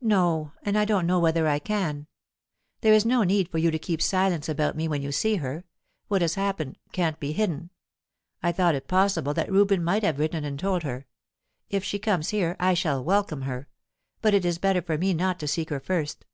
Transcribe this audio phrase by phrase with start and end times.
[0.00, 2.06] "No, and I don't know whether I can.
[2.82, 5.64] There as no need for you to keep silence about me when you see her;
[6.06, 7.70] what has happened can't be hidden.
[8.44, 11.08] I thought it possible that Reuben might have written and told her.
[11.68, 13.66] If she comes here, I shall welcome her,
[14.22, 16.24] but it is better for me not to seek her first."